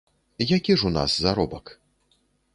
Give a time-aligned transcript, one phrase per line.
[0.57, 1.79] Які ж у нас заробак?